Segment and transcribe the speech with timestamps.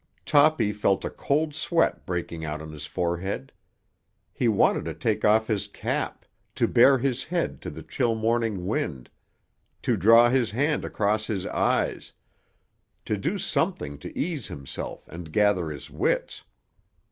[0.25, 3.51] Toppy felt a cold sweat breaking out on his forehead.
[4.33, 8.65] He wanted to take off his cap, to bare his head to the chill morning
[8.65, 9.11] wind,
[9.83, 12.13] to draw his hand across his eyes,
[13.05, 16.45] to do something to ease himself and gather his wits.